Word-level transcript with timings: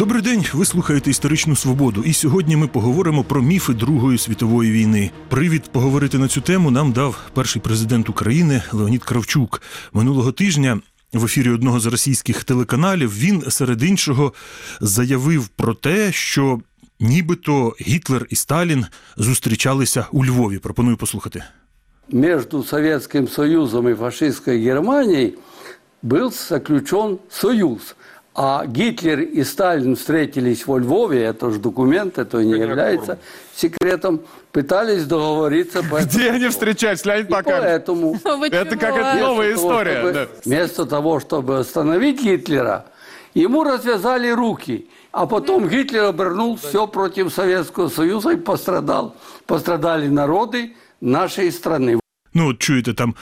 Добрий 0.00 0.22
день, 0.22 0.44
ви 0.52 0.64
слухаєте 0.64 1.10
історичну 1.10 1.56
свободу. 1.56 2.02
І 2.02 2.12
сьогодні 2.12 2.56
ми 2.56 2.66
поговоримо 2.66 3.24
про 3.24 3.42
міфи 3.42 3.72
Другої 3.72 4.18
світової 4.18 4.72
війни. 4.72 5.10
Привід 5.28 5.62
поговорити 5.62 6.18
на 6.18 6.28
цю 6.28 6.40
тему 6.40 6.70
нам 6.70 6.92
дав 6.92 7.16
перший 7.34 7.62
президент 7.62 8.08
України 8.08 8.62
Леонід 8.72 9.04
Кравчук. 9.04 9.62
Минулого 9.92 10.32
тижня 10.32 10.80
в 11.12 11.24
ефірі 11.24 11.50
одного 11.50 11.80
з 11.80 11.86
російських 11.86 12.44
телеканалів 12.44 13.18
він 13.18 13.42
серед 13.50 13.82
іншого 13.82 14.32
заявив 14.80 15.48
про 15.48 15.74
те, 15.74 16.12
що 16.12 16.60
нібито 17.00 17.76
Гітлер 17.80 18.26
і 18.30 18.36
Сталін 18.36 18.86
зустрічалися 19.16 20.06
у 20.12 20.24
Львові. 20.24 20.58
Пропоную 20.58 20.96
послухати. 20.96 21.44
между 22.12 22.64
Советским 22.64 23.28
Союзом 23.28 23.88
и 23.88 23.94
фашистской 23.94 24.64
Германией 24.64 25.34
был 26.02 26.32
заключен 26.32 27.18
союз. 27.28 27.94
А 28.42 28.64
Гитлер 28.64 29.20
и 29.20 29.44
Сталин 29.44 29.96
встретились 29.96 30.66
во 30.66 30.78
Львове, 30.78 31.24
это 31.24 31.50
же 31.50 31.58
документ, 31.58 32.16
это 32.16 32.38
не 32.42 32.52
является 32.58 33.18
секретом, 33.54 34.22
пытались 34.50 35.04
договориться 35.04 35.82
по 35.82 36.00
Где 36.00 36.30
они 36.30 36.48
встречались, 36.48 37.04
Леонид 37.04 37.28
Макарович? 37.28 37.64
поэтому 37.64 38.12
Вы 38.38 38.46
Это 38.50 38.70
чего? 38.70 38.80
как 38.80 38.96
это 38.96 39.14
новая 39.20 39.54
история. 39.54 39.96
чтобы- 39.98 40.12
да. 40.14 40.26
вместо 40.46 40.86
того, 40.86 41.20
чтобы 41.20 41.58
остановить 41.58 42.22
Гитлера, 42.22 42.86
ему 43.34 43.62
развязали 43.62 44.30
руки. 44.30 44.88
А 45.12 45.26
потом 45.26 45.68
Гитлер 45.68 46.04
обернул 46.04 46.56
все 46.56 46.86
против 46.86 47.34
Советского 47.34 47.90
Союза 47.90 48.30
и 48.30 48.36
пострадал. 48.36 49.16
Пострадали 49.44 50.08
народы 50.08 50.74
нашей 51.02 51.52
страны. 51.52 51.99
Ну, 52.34 52.48
от 52.48 52.58
чуєте, 52.58 52.92
там 52.92 53.14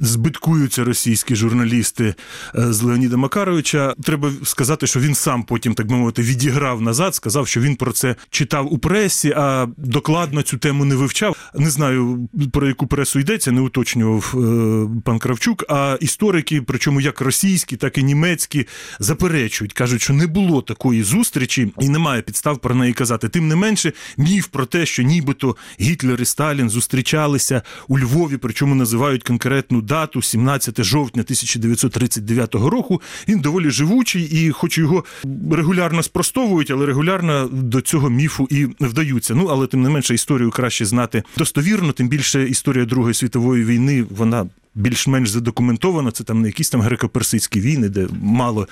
збиткуються 0.00 0.84
російські 0.84 1.36
журналісти 1.36 2.14
е, 2.54 2.72
з 2.72 2.82
Леоніда 2.82 3.16
Макаровича. 3.16 3.94
Треба 4.02 4.30
сказати, 4.44 4.86
що 4.86 5.00
він 5.00 5.14
сам 5.14 5.42
потім, 5.42 5.74
так 5.74 5.86
би 5.86 5.96
мовити, 5.96 6.22
відіграв 6.22 6.80
назад, 6.80 7.14
сказав, 7.14 7.48
що 7.48 7.60
він 7.60 7.76
про 7.76 7.92
це 7.92 8.16
читав 8.30 8.72
у 8.72 8.78
пресі, 8.78 9.34
а 9.36 9.66
докладно 9.76 10.42
цю 10.42 10.58
тему 10.58 10.84
не 10.84 10.94
вивчав. 10.94 11.36
Не 11.54 11.70
знаю 11.70 12.28
про 12.52 12.68
яку 12.68 12.86
пресу 12.86 13.18
йдеться, 13.20 13.52
не 13.52 13.60
уточнював 13.60 14.34
е, 14.34 15.00
пан 15.04 15.18
Кравчук. 15.18 15.64
А 15.68 15.98
історики, 16.00 16.62
причому 16.62 17.00
як 17.00 17.20
російські, 17.20 17.76
так 17.76 17.98
і 17.98 18.02
німецькі, 18.02 18.66
заперечують, 18.98 19.72
кажуть, 19.72 20.02
що 20.02 20.12
не 20.12 20.26
було 20.26 20.62
такої 20.62 21.02
зустрічі 21.02 21.72
і 21.80 21.88
немає 21.88 22.22
підстав 22.22 22.58
про 22.58 22.74
неї 22.74 22.92
казати. 22.92 23.28
Тим 23.28 23.48
не 23.48 23.56
менше, 23.56 23.92
міф 24.16 24.46
про 24.46 24.66
те, 24.66 24.86
що 24.86 25.02
нібито 25.02 25.56
Гітлер 25.80 26.22
і 26.22 26.24
Сталін 26.24 26.70
зустрічалися 26.70 27.62
у 27.88 27.98
Львові, 27.98 28.36
причому 28.44 28.74
називають 28.74 29.22
конкретну 29.22 29.82
дату 29.82 30.22
17 30.22 30.84
жовтня 30.84 31.22
1939 31.22 32.54
року. 32.54 33.02
Він 33.28 33.40
доволі 33.40 33.70
живучий, 33.70 34.22
і, 34.22 34.50
хоч 34.50 34.78
його 34.78 35.04
регулярно 35.52 36.02
спростовують, 36.02 36.70
але 36.70 36.86
регулярно 36.86 37.48
до 37.52 37.80
цього 37.80 38.10
міфу 38.10 38.48
і 38.50 38.66
вдаються. 38.80 39.34
Ну 39.34 39.46
але 39.46 39.66
тим 39.66 39.82
не 39.82 39.88
менше 39.88 40.14
історію 40.14 40.50
краще 40.50 40.84
знати 40.84 41.22
достовірно. 41.36 41.92
Тим 41.92 42.08
більше 42.08 42.48
історія 42.48 42.84
Другої 42.84 43.14
світової 43.14 43.64
війни 43.64 44.04
вона. 44.10 44.46
Більш-менш 44.74 45.30
задокументовано, 45.30 46.10
це 46.10 46.24
там 46.24 46.42
не 46.42 46.48
якісь 46.48 46.70
там 46.70 46.82
греко-персидські 46.82 47.60
війни, 47.60 47.88
де 47.88 48.08
мало 48.22 48.68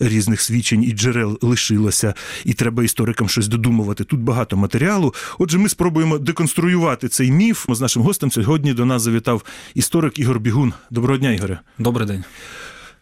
різних 0.00 0.40
свідчень 0.40 0.82
і 0.82 0.92
джерел 0.92 1.38
лишилося, 1.42 2.14
і 2.44 2.54
треба 2.54 2.84
історикам 2.84 3.28
щось 3.28 3.48
додумувати. 3.48 4.04
Тут 4.04 4.20
багато 4.20 4.56
матеріалу. 4.56 5.14
Отже, 5.38 5.58
ми 5.58 5.68
спробуємо 5.68 6.18
деконструювати 6.18 7.08
цей 7.08 7.30
міф. 7.30 7.66
З 7.68 7.80
нашим 7.80 8.02
гостем 8.02 8.30
сьогодні 8.30 8.74
до 8.74 8.84
нас 8.84 9.02
завітав 9.02 9.44
історик 9.74 10.18
Ігор 10.18 10.40
Бігун. 10.40 10.72
Доброго 10.90 11.18
дня, 11.18 11.32
Ігоре. 11.32 11.60
Добрий 11.78 12.06
день. 12.06 12.24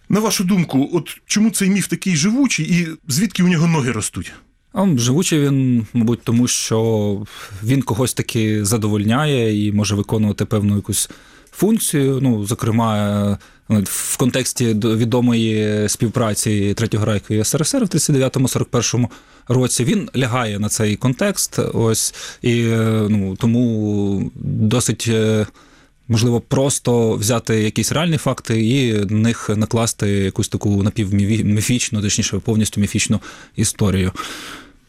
На 0.09 0.21
вашу 0.21 0.45
думку, 0.45 0.91
от 0.93 1.21
чому 1.27 1.51
цей 1.51 1.71
міф 1.71 1.87
такий 1.87 2.17
живучий, 2.17 2.67
і 2.67 2.89
звідки 3.09 3.43
у 3.43 3.49
нього 3.49 3.67
ноги 3.67 3.93
ростуть? 3.93 4.33
Живучий 4.97 5.41
він, 5.41 5.87
мабуть, 5.93 6.21
тому 6.25 6.49
що 6.49 7.23
він 7.65 7.83
когось 7.83 8.15
таки 8.15 8.65
задовольняє 8.65 9.67
і 9.67 9.73
може 9.73 9.95
виконувати 9.95 10.45
певну 10.45 10.77
якусь 10.77 11.11
функцію. 11.57 12.19
Ну, 12.23 12.47
зокрема, 12.47 12.99
е, 13.71 13.83
в 13.85 14.17
контексті 14.17 14.75
до- 14.75 14.97
відомої 14.97 15.89
співпраці 15.89 16.75
Третього 16.75 17.05
Райку 17.05 17.35
і 17.35 17.45
СРСР 17.45 17.85
в 17.85 17.89
39-41 17.89 19.09
році 19.49 19.85
він 19.85 20.11
лягає 20.17 20.59
на 20.59 20.69
цей 20.69 20.97
контекст. 20.97 21.59
Ось 21.75 22.15
і 22.43 22.61
е, 22.61 23.07
ну 23.09 23.37
тому 23.37 24.31
досить. 24.45 25.05
е, 25.09 25.47
Можливо, 26.09 26.41
просто 26.41 27.13
взяти 27.13 27.63
якісь 27.63 27.93
реальні 27.93 28.17
факти 28.17 28.67
і 28.67 28.93
на 28.93 29.05
них 29.19 29.51
накласти 29.57 30.09
якусь 30.09 30.49
таку 30.49 30.83
напівміфічну, 30.83 32.03
точніше, 32.03 32.39
повністю 32.39 32.81
міфічну 32.81 33.21
історію. 33.57 34.13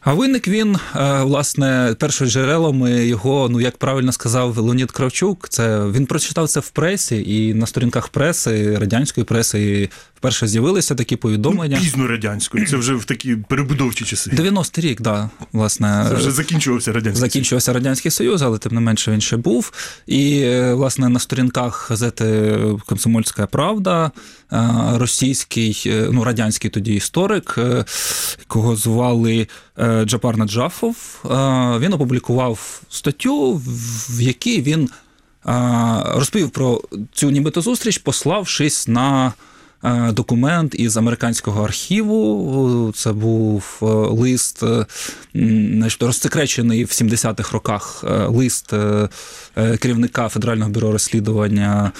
А 0.06 0.14
виник 0.14 0.48
він, 0.48 0.76
е, 0.96 1.22
власне, 1.22 1.94
першоджерелами 1.98 3.06
його, 3.06 3.48
ну 3.48 3.60
як 3.60 3.76
правильно 3.76 4.12
сказав 4.12 4.58
Леонід 4.58 4.90
Кравчук, 4.90 5.48
це 5.48 5.86
він 5.86 6.06
прочитав 6.06 6.48
це 6.48 6.60
в 6.60 6.70
пресі, 6.70 7.24
і 7.26 7.54
на 7.54 7.66
сторінках 7.66 8.08
преси, 8.08 8.78
радянської 8.78 9.24
преси, 9.24 9.88
вперше 10.16 10.46
з'явилися 10.46 10.94
такі 10.94 11.16
повідомлення. 11.16 11.76
Ну, 11.76 11.84
пізно 11.84 12.06
радянською. 12.06 12.66
Це 12.66 12.76
вже 12.76 12.94
в 12.94 13.04
такі 13.04 13.36
перебудовчі 13.36 14.04
часи. 14.04 14.30
90-й 14.30 14.80
рік, 14.80 15.00
да, 15.00 15.30
власне, 15.52 16.06
Це 16.08 16.14
вже 16.14 16.30
закінчувався 16.30 16.92
радянський 16.92 17.20
Союз. 17.20 17.32
закінчився 17.32 17.72
радянський 17.72 18.10
союз, 18.10 18.42
але 18.42 18.58
тим 18.58 18.74
не 18.74 18.80
менше 18.80 19.12
він 19.12 19.20
ще 19.20 19.36
був. 19.36 19.72
І 20.06 20.40
е, 20.40 20.74
власне 20.74 21.08
на 21.08 21.18
сторінках 21.18 21.90
газети 21.90 22.58
Комсомольська 22.86 23.46
Правда 23.46 24.10
російський, 24.94 25.82
е, 25.86 26.08
ну 26.12 26.24
радянський 26.24 26.70
тоді 26.70 26.94
історик, 26.94 27.54
е, 27.58 27.84
якого 28.38 28.76
звали 28.76 29.48
е, 29.78 30.04
Джапар 30.04 30.36
Наджафов, 30.36 30.96
е, 31.24 31.28
він 31.78 31.92
опублікував 31.92 32.82
статтю, 32.90 33.62
в 34.10 34.20
якій 34.22 34.62
він 34.62 34.84
е, 34.84 34.90
розповів 36.06 36.50
про 36.50 36.80
цю 37.12 37.30
нібито 37.30 37.60
зустріч, 37.60 37.98
пославшись 37.98 38.88
на. 38.88 39.32
е, 39.84 40.12
Документ 40.12 40.74
із 40.74 40.96
американського 40.96 41.64
архіву. 41.64 42.92
Це 42.96 43.12
був 43.12 43.78
е, 43.82 43.86
лист, 44.22 44.62
е, 44.62 44.86
розсекречений 46.00 46.84
в 46.84 46.88
70-х 46.88 47.52
роках 47.52 48.04
е, 48.06 48.26
лист 48.26 48.72
е, 48.72 49.08
е, 49.56 49.76
керівника 49.76 50.28
Федерального 50.28 50.70
бюро 50.70 50.92
розслідування. 50.92 51.92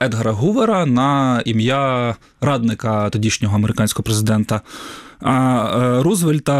Едгара 0.00 0.32
Гувера 0.32 0.86
на 0.86 1.42
ім'я 1.44 2.14
радника 2.40 3.10
тодішнього 3.10 3.56
американського 3.56 4.04
президента 4.04 4.54
е, 4.56 6.02
Рузвельта 6.02 6.54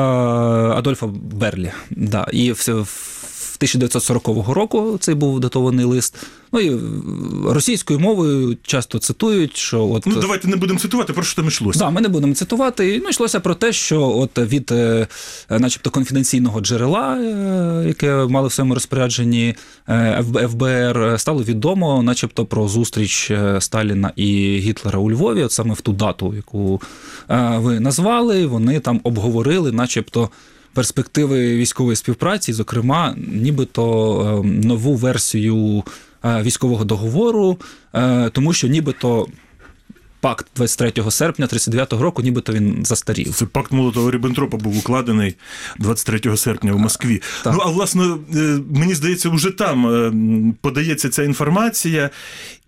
Адольфа 0.77 1.06
Берлі. 1.06 1.72
Да. 1.91 2.27
І 2.32 2.53
все 2.53 2.72
в 2.72 3.14
1940 3.57 4.49
року 4.49 4.97
цей 5.01 5.15
був 5.15 5.41
датований 5.41 5.85
лист. 5.85 6.17
Ну 6.55 6.61
і 6.61 6.81
російською 7.47 8.01
мовою 8.01 8.57
часто 8.63 8.99
цитують, 8.99 9.57
що 9.57 9.89
от 9.89 10.07
Ну 10.07 10.17
давайте 10.21 10.49
не 10.49 10.57
будемо 10.57 10.79
цитувати, 10.79 11.13
про 11.13 11.23
що 11.23 11.37
там 11.37 11.49
йшлося. 11.49 11.79
Да, 11.79 11.91
ми 11.91 12.01
не 12.01 12.09
будемо 12.09 12.35
цитувати. 12.35 13.01
Ну, 13.05 13.09
йшлося 13.09 13.41
про 13.41 13.55
те, 13.55 13.73
що 13.73 14.03
от 14.03 14.39
від, 14.39 14.73
е, 14.73 15.07
начебто, 15.51 15.91
конфіденційного 15.91 16.61
джерела, 16.61 17.17
е, 17.17 17.85
яке 17.87 18.15
мали 18.15 18.49
в 18.49 18.53
своєму 18.53 18.75
розпорядженні 18.75 19.55
е, 19.89 20.25
ФБР, 20.51 21.15
стало 21.21 21.43
відомо, 21.43 22.03
начебто, 22.03 22.47
про 22.47 22.69
зустріч 22.69 23.33
Сталіна 23.59 24.13
і 24.17 24.59
Гітлера 24.59 24.99
у 24.99 25.11
Львові, 25.11 25.43
от 25.43 25.53
саме 25.53 25.75
в 25.75 25.81
ту 25.81 25.93
дату, 25.93 26.35
яку 26.37 26.81
ви 27.57 27.81
назвали. 27.81 28.47
Вони 28.47 28.81
там 28.81 29.01
обговорили, 29.05 29.73
начебто. 29.73 30.31
Перспективи 30.75 31.57
військової 31.57 31.97
співпраці, 31.97 32.53
зокрема, 32.53 33.15
нібито 33.17 34.43
е, 34.45 34.47
нову 34.67 34.95
версію 34.95 35.85
е, 36.25 36.43
військового 36.43 36.85
договору, 36.85 37.59
е, 37.95 38.31
тому 38.31 38.53
що 38.53 38.69
нібито 38.69 39.27
пакт 40.25 40.47
23 40.57 41.11
серпня 41.11 41.47
39 41.47 41.93
року, 41.93 42.23
нібито 42.23 42.53
він 42.53 42.85
застарів. 42.85 43.35
Це 43.35 43.47
пакт 43.47 43.73
Молотова 43.73 44.11
Ріббентропа 44.11 44.56
був 44.56 44.79
укладений 44.79 45.35
23 45.79 46.37
серпня 46.37 46.73
в 46.73 46.79
Москві. 46.79 47.23
Так. 47.43 47.55
Ну 47.55 47.61
а 47.65 47.71
власне, 47.71 48.17
е, 48.35 48.59
мені 48.71 48.94
здається, 48.94 49.29
вже 49.29 49.50
там 49.50 49.87
е, 49.87 50.12
подається 50.61 51.09
ця 51.09 51.23
інформація, 51.23 52.11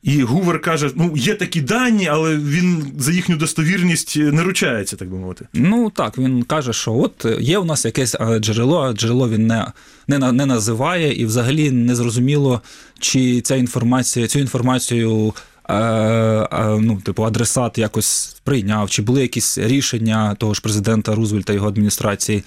і 0.02 0.22
Гувер 0.22 0.60
каже: 0.60 0.90
ну 0.94 1.12
є 1.16 1.34
такі 1.34 1.60
дані, 1.60 2.08
але 2.08 2.36
він 2.36 2.92
за 2.98 3.12
їхню 3.12 3.36
достовірність 3.36 4.16
не 4.16 4.42
ручається, 4.42 4.96
так 4.96 5.10
би 5.10 5.16
мовити. 5.16 5.48
Ну 5.52 5.90
так, 5.90 6.18
він 6.18 6.42
каже, 6.42 6.72
що 6.72 6.92
от 6.92 7.26
є 7.40 7.58
у 7.58 7.64
нас 7.64 7.84
якесь 7.84 8.14
е, 8.14 8.38
джерело, 8.38 8.80
а 8.80 8.92
джерело 8.92 9.28
він 9.28 9.46
не, 9.46 9.66
не, 10.08 10.32
не 10.32 10.46
називає, 10.46 11.14
і 11.14 11.26
взагалі 11.26 11.70
не 11.70 11.94
зрозуміло, 11.94 12.62
чи 12.98 13.40
ця 13.40 13.56
інформація, 13.56 14.26
цю 14.26 14.38
інформацію. 14.38 15.34
Е, 15.68 15.74
е, 15.74 16.78
Ну, 16.80 17.00
типу, 17.00 17.22
адресат 17.22 17.78
якось 17.78 18.36
прийняв, 18.44 18.90
чи 18.90 19.02
були 19.02 19.22
якісь 19.22 19.58
рішення 19.58 20.34
того 20.34 20.54
ж 20.54 20.60
президента 20.60 21.14
Рузвельта 21.14 21.52
його 21.52 21.68
адміністрації 21.68 22.42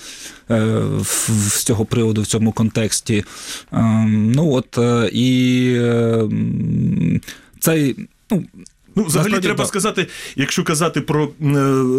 е, 0.52 0.82
з 1.28 1.64
цього 1.64 1.86
приводу 1.86 2.22
в 2.22 2.28
цьому 2.28 2.52
контексті. 2.52 3.24
Е, 3.74 3.78
Ну 4.08 4.52
от 4.52 4.78
і 5.14 5.74
е, 5.78 6.30
цей 7.60 7.96
ну, 8.32 8.44
Ну, 9.00 9.06
взагалі 9.06 9.28
Насправді, 9.28 9.48
треба 9.48 9.64
да. 9.64 9.68
сказати, 9.68 10.08
якщо 10.36 10.64
казати 10.64 11.02
про 11.02 11.24
е, 11.24 11.30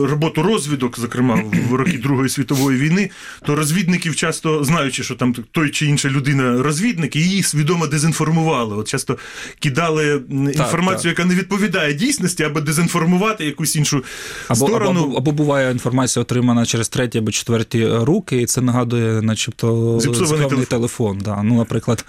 роботу 0.08 0.43
розвідок, 0.43 0.99
зокрема 0.99 1.43
в 1.70 1.75
роки 1.75 1.99
Другої 1.99 2.29
світової 2.29 2.79
війни, 2.79 3.11
то 3.47 3.55
розвідників 3.55 4.17
часто 4.17 4.64
знаючи, 4.64 5.02
що 5.02 5.14
там 5.14 5.35
той 5.52 5.70
чи 5.70 5.87
інша 5.87 6.08
людина 6.08 6.62
розвідник, 6.62 7.17
і 7.17 7.20
її 7.20 7.43
свідомо 7.43 7.87
дезінформували. 7.87 8.76
От 8.76 8.88
часто 8.88 9.19
кидали 9.58 10.12
м, 10.31 10.49
інформацію, 10.49 11.11
так. 11.12 11.19
яка 11.19 11.25
не 11.25 11.35
відповідає 11.35 11.94
дійсності, 11.94 12.43
аби 12.43 12.61
дезінформувати 12.61 13.44
якусь 13.44 13.76
іншу 13.76 14.05
Або, 14.49 14.67
сторону. 14.67 15.05
або, 15.05 15.17
або 15.17 15.32
буває 15.32 15.73
інформація 15.73 16.20
отримана 16.23 16.67
через 16.67 16.88
треті 16.88 17.19
або 17.19 17.31
четверті 17.31 17.87
руки, 17.87 18.43
і 18.43 18.47
це 18.47 18.61
нагадує, 18.61 19.23
начебто, 19.23 19.99
Зіпсований 20.00 20.49
телефон. 20.49 20.64
телефон. 20.67 21.19
Да. 21.25 21.43
Ну, 21.43 21.56
наприклад, 21.56 22.05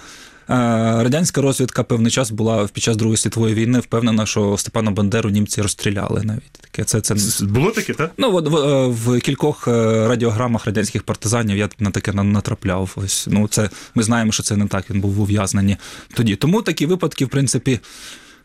радянська 1.03 1.41
розвідка 1.41 1.83
певний 1.83 2.11
час 2.11 2.31
була 2.31 2.67
під 2.73 2.83
час 2.83 2.97
Другої 2.97 3.17
світової 3.17 3.55
війни 3.55 3.79
впевнена, 3.79 4.25
що 4.25 4.57
Степана 4.57 4.91
Бандеру 4.91 5.29
німці 5.29 5.61
розстріляли 5.61 6.21
навіть. 6.23 6.51
Таке 6.51 6.83
це, 6.83 7.01
це 7.01 7.45
Було 7.45 7.71
таке, 7.71 7.93
так? 7.93 8.11
Ну, 8.17 8.35
от 8.35 8.47
в, 8.47 8.55
е, 8.55 8.87
в 8.87 9.19
кількох 9.19 9.67
е, 9.67 10.07
радіограмах 10.07 10.65
радянських 10.65 11.03
партизанів 11.03 11.57
я 11.57 11.69
на 11.79 11.91
таке 11.91 12.13
натрапляв. 12.13 12.91
Ось 12.95 13.27
ну 13.31 13.47
це 13.47 13.69
ми 13.95 14.03
знаємо, 14.03 14.31
що 14.31 14.43
це 14.43 14.57
не 14.57 14.67
так. 14.67 14.89
Він 14.89 15.01
був 15.01 15.11
в 15.11 15.21
ув'язненні 15.21 15.77
тоді. 16.13 16.35
Тому 16.35 16.61
такі 16.61 16.85
випадки, 16.85 17.25
в 17.25 17.29
принципі, 17.29 17.79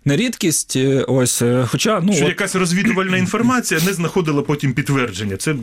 не 0.05 0.17
рідкість. 0.17 0.77
Е, 0.77 1.05
Ось, 1.09 1.43
е, 1.43 1.67
хоча 1.69 2.01
ну 2.01 2.13
Що 2.13 2.25
от, 2.25 2.29
якась 2.29 2.55
розвідувальна 2.55 3.17
інформація 3.17 3.81
не 3.87 3.93
знаходила 3.93 4.43
потім 4.43 4.73
підтвердження. 4.73 5.37
Це 5.37 5.55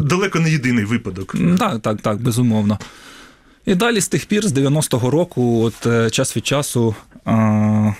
далеко 0.00 0.40
не 0.40 0.50
єдиний 0.50 0.84
випадок. 0.84 1.36
Так, 1.58 1.82
так, 1.82 2.00
так, 2.00 2.22
безумовно. 2.22 2.78
І 3.66 3.74
далі 3.74 4.00
з 4.00 4.08
тих 4.08 4.26
пір, 4.26 4.48
з 4.48 4.52
90-го 4.52 5.10
року, 5.10 5.62
от 5.62 5.86
е, 5.86 6.10
час 6.10 6.36
від 6.36 6.46
часу. 6.46 6.94
е, 7.26 7.94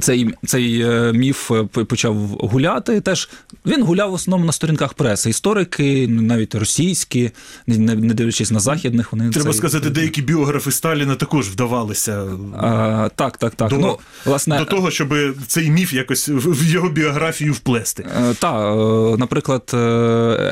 Цей, 0.00 0.34
цей 0.46 0.80
е, 0.80 1.12
міф 1.12 1.50
е, 1.50 1.64
почав 1.64 2.16
гуляти. 2.28 3.00
Теж 3.00 3.28
він 3.66 3.82
гуляв 3.82 4.10
в 4.10 4.14
основному 4.14 4.46
на 4.46 4.52
сторінках 4.52 4.94
преси. 4.94 5.30
Історики, 5.30 6.08
навіть 6.08 6.54
російські, 6.54 7.30
не, 7.66 7.94
не 7.94 8.14
дивлячись 8.14 8.50
на 8.50 8.60
західних, 8.60 9.12
вони 9.12 9.30
Треба 9.30 9.44
цей- 9.50 9.58
сказати, 9.58 9.90
деякі 9.90 10.22
біографи 10.22 10.72
Сталіна 10.72 11.14
також 11.14 11.48
вдавалися 11.48 12.24
А, 12.58 13.08
так, 13.16 13.36
так, 13.38 13.54
так. 13.54 13.70
До- 13.70 13.78
ну, 13.78 13.98
власне, 14.24 14.58
до 14.58 14.64
того, 14.64 14.90
щоб 14.90 15.14
цей 15.46 15.70
міф 15.70 15.92
якось 15.92 16.28
в 16.28 16.66
його 16.72 16.88
біографію 16.88 17.52
вплести. 17.52 18.06
Е, 18.30 18.34
Та, 18.34 18.74
е, 18.74 19.16
наприклад, 19.16 19.70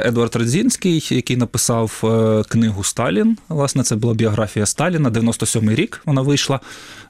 Едвард 0.06 0.36
Радзінський, 0.36 1.06
який 1.10 1.36
написав 1.36 2.02
книгу 2.48 2.84
Сталін, 2.84 3.36
власне, 3.48 3.82
це 3.82 3.96
була 3.96 4.14
біографія 4.14 4.66
Сталіна, 4.66 5.10
97-й 5.10 5.74
рік 5.74 6.00
вона 6.06 6.22
вийшла. 6.22 6.60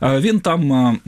Він 0.03 0.41
там. 0.41 0.99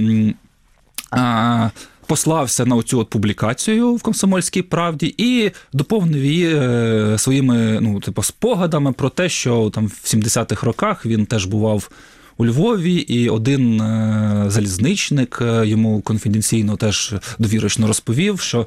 Послався 2.06 2.66
на 2.66 2.76
от 2.76 3.10
публікацію 3.10 3.94
в 3.94 4.02
комсомольській 4.02 4.62
правді 4.62 5.14
і 5.18 5.50
доповнив 5.72 6.24
її 6.24 6.54
е, 6.54 7.14
своїми 7.18 7.78
ну, 7.80 8.00
типу, 8.00 8.22
спогадами 8.22 8.92
про 8.92 9.08
те, 9.08 9.28
що 9.28 9.70
там 9.74 9.86
в 9.86 9.90
70-х 9.90 10.66
роках 10.66 11.06
він 11.06 11.26
теж 11.26 11.44
бував 11.44 11.90
у 12.36 12.46
Львові, 12.46 12.94
і 12.94 13.28
один 13.28 13.80
е, 13.80 14.44
залізничник 14.48 15.38
е, 15.42 15.66
йому 15.66 16.00
конфіденційно 16.00 16.76
теж 16.76 17.14
довірочно 17.38 17.86
розповів, 17.86 18.40
що 18.40 18.66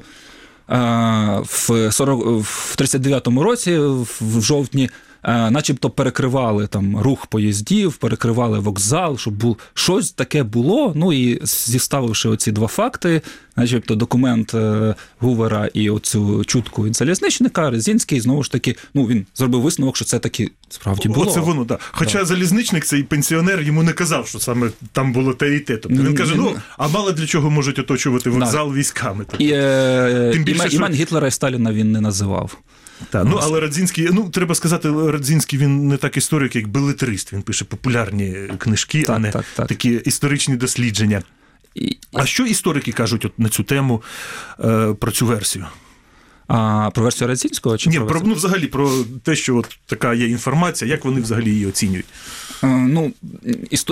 в 1.42 1.88
40, 1.90 2.26
в 2.26 2.74
39-му 2.78 3.42
році, 3.42 3.78
в 4.20 4.40
жовтні, 4.42 4.90
начебто 5.24 5.90
перекривали 5.90 6.66
там 6.66 6.96
рух 6.98 7.26
поїздів, 7.26 7.96
перекривали 7.96 8.58
вокзал, 8.58 9.18
щоб 9.18 9.34
був 9.34 9.56
щось 9.74 10.12
таке 10.12 10.42
було. 10.42 10.92
Ну 10.96 11.12
і 11.12 11.40
зіставивши 11.46 12.28
оці 12.28 12.52
два 12.52 12.66
факти, 12.66 13.22
начебто 13.56 13.94
документ 13.94 14.54
е, 14.54 14.94
Гувера 15.18 15.68
і 15.74 15.90
оцю 15.90 16.44
чутку 16.44 16.84
від 16.84 16.96
залізничника, 16.96 17.70
Резінський 17.70 18.20
знову 18.20 18.42
ж 18.42 18.52
таки, 18.52 18.76
ну 18.94 19.06
він 19.06 19.26
зробив 19.34 19.60
висновок, 19.60 19.96
що 19.96 20.04
це 20.04 20.18
таки 20.18 20.50
справді 20.68 21.08
було. 21.08 21.26
Оце 21.26 21.40
воно, 21.40 21.64
так. 21.64 21.80
Хоча 21.90 22.24
залізничник, 22.24 22.84
цей 22.84 23.02
пенсіонер, 23.02 23.62
йому 23.62 23.82
не 23.82 23.92
казав, 23.92 24.28
що 24.28 24.38
саме 24.38 24.70
там 24.92 25.12
було 25.12 25.34
те 25.34 25.56
і 25.56 25.60
те. 25.60 25.76
Тобто 25.76 26.02
він 26.02 26.14
каже: 26.14 26.34
ну, 26.36 26.54
а 26.78 26.88
мало 26.88 27.12
для 27.12 27.26
чого 27.26 27.50
можуть 27.50 27.78
оточувати 27.78 28.30
вокзал 28.30 28.74
військами. 28.74 29.24
Тобто, 29.30 29.44
І, 29.44 29.50
е, 29.52 30.30
Тим 30.32 30.44
більше, 30.44 30.68
імен, 30.76 30.92
що- 30.92 31.02
Гітлера 31.02 31.28
і 31.28 31.30
Сталіна 31.30 31.72
він 31.72 31.92
не 31.92 32.00
називав. 32.00 32.56
Та, 33.10 33.24
ну, 33.24 33.38
але 33.42 33.60
Радзінський, 33.60 34.08
ну 34.12 34.28
треба 34.28 34.54
сказати, 34.54 34.90
Радзінський 34.90 35.58
він 35.58 35.88
не 35.88 35.96
так 35.96 36.16
історик, 36.16 36.56
як 36.56 36.68
белетрист. 36.68 37.32
Він 37.32 37.42
пише 37.42 37.64
популярні 37.64 38.36
книжки, 38.58 39.04
а 39.08 39.18
не 39.18 39.30
так, 39.30 39.44
так. 39.56 39.68
такі 39.68 39.90
історичні 39.90 40.56
дослідження. 40.56 41.22
І, 41.74 41.96
А 42.12 42.26
що 42.26 42.46
історики 42.46 42.92
кажуть 42.92 43.24
от 43.24 43.38
на 43.38 43.48
цю 43.48 43.62
тему 43.62 44.02
е, 44.64 44.94
про 45.00 45.10
цю 45.12 45.26
версію? 45.26 45.66
а 46.52 46.90
про 46.94 47.04
версію 47.04 47.28
Радзінського 47.28 47.78
чи 47.78 47.90
Ні, 47.90 47.96
про 47.96 48.06
про 48.06 48.20
ну, 48.24 48.34
взагалі 48.34 48.66
про 48.66 48.90
те, 49.22 49.36
що 49.36 49.56
от 49.56 49.78
така 49.86 50.14
є 50.14 50.26
інформація, 50.26 50.90
як 50.90 51.04
вони 51.04 51.20
взагалі 51.20 51.50
її 51.50 51.66
оцінюють. 51.66 52.06
Е, 52.64 52.66
Ну, 52.66 53.12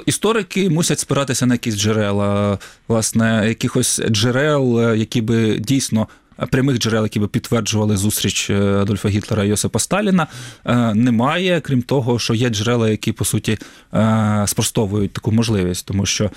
історики 0.07 0.71
мусять 0.71 0.99
спиратися 0.99 1.47
на 1.47 1.55
якісь 1.55 1.77
джерела, 1.77 2.59
власне, 2.89 3.45
якихось 3.49 4.01
джерел, 4.11 4.81
е, 4.81 4.99
які 4.99 5.21
би 5.21 5.59
дійсно. 5.59 6.09
Прямих 6.47 6.79
джерел, 6.79 7.03
які 7.03 7.21
би 7.21 7.29
підтверджували 7.29 7.97
зустріч 7.97 8.51
е, 8.51 8.55
Адольфа 8.55 9.09
Гітлера 9.09 9.45
і 9.45 9.49
Йосипа 9.49 9.79
Сталіна, 9.79 10.27
е, 10.65 10.95
немає, 10.95 11.61
крім 11.61 11.83
того, 11.83 12.19
що 12.19 12.35
є 12.35 12.49
джерела, 12.49 12.91
які 12.91 13.13
по 13.13 13.25
суті 13.25 13.59
е, 13.95 14.45
спростовують 14.47 15.13
таку 15.13 15.33
можливість, 15.33 15.87
тому 15.87 16.07
що 16.07 16.31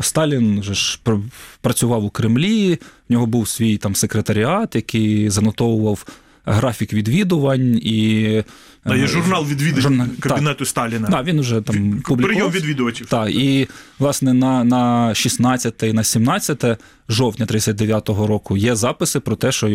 Сталін 0.00 0.60
вже 0.60 0.74
ж 0.74 1.00
пр- 1.04 1.22
працював 1.60 2.04
у 2.04 2.10
Кремлі, 2.10 2.78
в 3.08 3.12
нього 3.12 3.26
був 3.26 3.48
свій 3.48 3.76
там 3.76 3.94
секретаріат, 3.94 4.74
який 4.74 5.30
занотовував 5.30 6.06
графік 6.46 6.92
відвідувань 6.92 7.78
і 7.82 8.42
Та 8.84 8.96
є 8.96 9.06
журнал 9.06 9.46
відвідин 9.46 9.82
журнал- 9.82 10.08
кабінету 10.20 10.64
Сталіна. 10.64 11.08
Да, 11.10 11.22
він 11.22 11.40
вже 11.40 11.60
там 11.60 12.02
Прийом 12.02 12.50
відвідувачів. 12.50 13.06
Так, 13.06 13.30
і 13.30 13.68
власне 13.98 14.34
на, 14.34 14.64
на 14.64 15.14
16 15.14 15.82
і 15.82 15.92
на 15.92 16.04
17 16.04 16.64
жовтня 17.08 17.46
39-го 17.46 18.26
року 18.26 18.56
є 18.56 18.76
записи 18.76 19.20
про 19.20 19.36
те, 19.36 19.52
що 19.52 19.66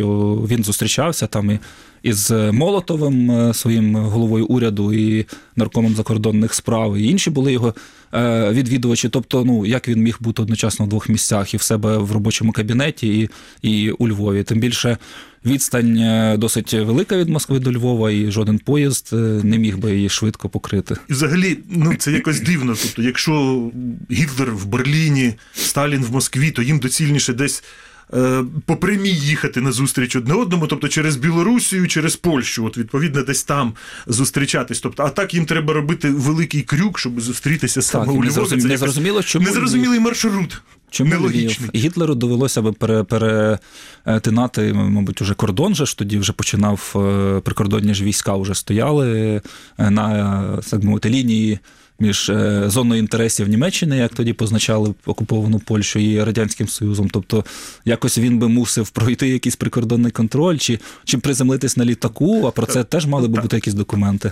він 0.50 0.64
зустрічався 0.64 1.28
там 1.28 1.52
і, 1.52 1.60
із 2.04 2.32
Молотовим, 2.32 3.32
е, 3.32 3.54
своїм 3.54 3.96
головою 3.96 4.46
уряду 4.46 4.94
і 4.94 5.26
наркомом 5.56 5.96
закордонних 5.96 6.54
справ, 6.54 6.98
і 6.98 7.08
інші 7.08 7.30
були 7.30 7.54
його 7.54 7.76
е, 8.14 8.50
відвідувачі. 8.52 9.10
Тобто, 9.10 9.46
ну 9.46 9.66
як 9.66 9.88
він 9.88 10.00
міг 10.04 10.18
бути 10.20 10.42
одночасно 10.42 10.86
в 10.86 10.90
двох 10.90 11.10
місцях 11.10 11.54
і 11.54 11.58
в 11.58 11.62
себе 11.62 11.98
в 11.98 12.12
робочому 12.12 12.52
кабінеті, 12.52 13.20
і, 13.20 13.30
і 13.70 13.92
у 13.92 14.08
Львові. 14.08 14.44
Тим 14.44 14.60
більше 14.60 14.98
відстань 15.46 15.98
е, 15.98 16.36
досить 16.38 16.74
велика 16.74 17.18
від 17.18 17.30
Москви 17.30 17.60
до 17.60 17.72
Львова, 17.72 18.12
і 18.12 18.32
жоден 18.32 18.60
поїзд 18.60 18.99
е, 19.14 19.16
не 19.44 19.58
міг 19.58 19.78
би 19.78 19.96
її 19.96 20.10
швидко 20.10 20.50
покрити. 20.50 20.96
І 21.08 21.14
взагалі, 21.14 21.58
ну 21.70 21.96
це 21.96 22.12
якось 22.12 22.40
дивно. 22.40 22.76
Тобто, 22.82 23.02
якщо 23.02 23.64
Гітлер 24.12 24.52
в 24.52 24.66
Берліні, 24.66 25.34
Сталін 25.54 26.04
в 26.04 26.12
Москві, 26.12 26.52
то 26.52 26.62
їм 26.62 26.80
доцільніше 26.80 27.34
десь. 27.34 27.64
Е, 28.14 28.44
По 28.66 28.76
прямій 28.76 29.10
їхати 29.10 29.62
на 29.62 29.72
зустріч 29.72 30.16
одне 30.16 30.34
одному, 30.34 30.68
тобто 30.68 30.88
через 30.88 31.16
Білорусію, 31.16 31.88
через 31.88 32.16
Польщу, 32.16 32.66
от 32.66 32.78
відповідно 32.78 33.24
десь 33.24 33.44
там 33.44 33.74
зустрічатись. 34.08 34.80
Тобто, 34.80 35.04
а 35.04 35.10
так 35.10 35.34
їм 35.34 35.46
треба 35.46 35.74
робити 35.74 36.10
великий 36.10 36.62
крюк, 36.62 37.00
щоб 37.00 37.22
зустрітися 37.22 37.82
саме 37.82 38.06
Так, 38.06 38.16
у 38.16 38.26
Львові. 38.26 38.62
Це 38.62 38.68
не 38.68 38.78
зрозуміло, 38.78 39.24
чому 39.24 39.46
незрозумілий 39.46 40.00
маршрут. 40.00 40.62
Чому 40.90 41.10
нелогічний. 41.10 41.70
Львів? 41.74 41.82
Гітлеру 41.82 42.16
довелося 42.16 42.62
би 42.62 42.72
пере, 42.72 43.04
перетинати, 43.04 44.74
мабуть, 44.74 45.22
уже 45.22 45.34
кордон 45.34 45.76
же 45.76 45.86
ж 45.86 45.98
тоді 45.98 46.18
вже 46.18 46.34
починав 46.34 46.94
е, 46.96 47.40
прикордонні 47.40 47.94
ж 47.94 48.04
війська 48.04 48.36
вже 48.38 48.56
стояли 48.56 49.42
е, 49.78 49.90
на 49.90 50.62
так 50.70 50.84
мовити 50.84 51.10
лінії. 51.10 51.60
Між 52.00 52.30
е, 52.30 52.64
зоною 52.68 53.00
інтересів 53.02 53.48
Німеччини, 53.48 53.98
як 53.98 54.14
тоді 54.14 54.34
позначали 54.34 54.94
окуповану 55.06 55.60
Польщу 55.60 56.00
і 56.00 56.24
Радянським 56.24 56.68
Союзом. 56.68 57.10
Тобто 57.10 57.46
якось 57.86 58.18
він 58.18 58.40
би 58.40 58.48
мусив 58.48 58.90
пройти 58.90 59.28
якийсь 59.30 59.56
прикордонний 59.56 60.12
контроль, 60.12 60.58
чи, 60.58 60.80
чи 61.06 61.18
приземлитись 61.18 61.78
на 61.78 61.86
літаку, 61.86 62.46
а 62.48 62.52
про 62.52 62.66
це 62.66 62.84
теж 62.84 63.06
мали 63.06 63.28
би 63.28 63.42
бути 63.42 63.56
якісь 63.58 63.74
документи. 63.74 64.32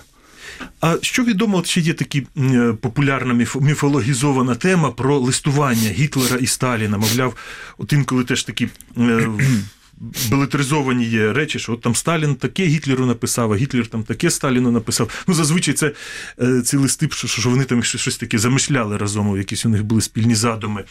А 0.82 0.96
що 1.02 1.24
відомо, 1.24 1.64
ще 1.64 1.82
є 1.82 1.94
такі 1.94 2.28
е, 2.38 2.74
популярна 2.82 3.34
міф- 3.34 3.62
міфологізована 3.62 4.56
тема 4.56 4.92
про 4.92 5.20
листування 5.20 5.90
Гітлера 5.90 6.36
і 6.38 6.46
Сталіна. 6.48 6.98
Мовляв, 6.98 7.36
от 7.78 7.94
інколи 7.94 8.24
теж 8.24 8.44
такі. 8.44 8.68
Белетризовані 10.30 11.06
є 11.06 11.34
речі, 11.34 11.60
що 11.60 11.74
от 11.74 11.82
там 11.82 11.96
Сталін 11.96 12.36
таке 12.36 12.66
Гітлеру 12.66 13.06
написав, 13.06 13.52
а 13.52 13.56
Гітлер 13.56 13.88
там 13.88 14.04
таке 14.04 14.32
Сталіну 14.32 14.72
написав. 14.72 15.24
Ну, 15.28 15.34
зазвичай 15.34 15.74
це 15.74 15.92
е, 16.42 16.62
ці 16.62 16.78
листи, 16.78 17.10
що, 17.12 17.28
що 17.28 17.50
вони 17.50 17.64
там 17.64 17.84
щось 17.84 18.18
таке 18.18 18.38
замишляли 18.38 18.98
разом, 18.98 19.38
якісь 19.38 19.66
у 19.66 19.70
них 19.70 19.84
були 19.84 20.02
спільні 20.02 20.36
задуми. 20.36 20.84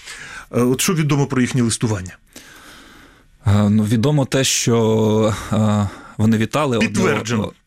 Е, 0.52 0.60
От 0.60 0.80
що 0.80 0.94
відомо 0.94 1.26
про 1.26 1.40
їхнє 1.40 1.62
листування? 1.62 2.16
Е, 3.46 3.70
Ну, 3.70 3.84
відомо 3.84 4.24
те, 4.24 4.44
що 4.44 5.34
е, 5.52 5.88
вони 6.16 6.36
вітали 6.36 6.76
одне, 6.78 7.14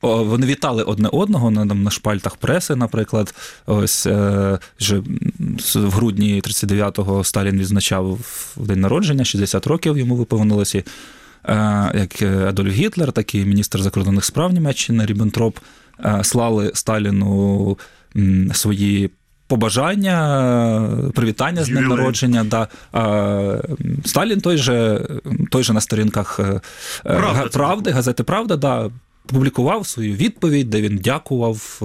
вони 0.01 0.47
вітали 0.47 0.83
одне 0.83 1.09
одного 1.11 1.51
на, 1.51 1.65
на 1.65 1.91
шпальтах 1.91 2.35
преси, 2.35 2.75
наприклад. 2.75 3.35
Ось 3.65 4.05
е, 4.05 4.59
вже 4.79 5.01
в 5.75 5.89
грудні 5.89 6.41
39-го 6.41 7.23
Сталін 7.23 7.59
відзначав 7.59 8.19
в 8.57 8.67
день 8.67 8.79
народження, 8.79 9.25
60 9.25 9.67
років 9.67 9.97
йому 9.97 10.15
виповнилося. 10.15 10.83
Е, 11.45 11.91
Як 11.93 12.21
е, 12.21 12.45
Адольф 12.47 12.73
Гітлер, 12.73 13.11
так 13.11 13.35
і 13.35 13.45
міністр 13.45 13.81
закордонних 13.81 14.25
справ 14.25 14.53
Німеччини 14.53 15.05
Ріббентроп 15.05 15.57
е, 16.05 16.23
слали 16.23 16.71
Сталіну 16.73 17.77
свої 18.53 19.09
побажання, 19.47 21.11
привітання 21.15 21.63
з 21.63 21.67
днем 21.67 21.87
народження. 21.87 22.43
Да. 22.43 22.67
А, 22.91 23.57
Сталін 24.05 24.41
той 24.41 24.57
же, 24.57 25.07
той 25.51 25.63
же 25.63 25.73
на 25.73 25.81
сторінках 25.81 26.39
Правда 27.03 27.47
правди, 27.51 27.91
газети 27.91 28.23
Правда, 28.23 28.55
да, 28.55 28.89
публікував 29.33 29.87
свою 29.87 30.13
відповідь, 30.13 30.69
де 30.69 30.81
він 30.81 30.97
дякував 30.97 31.81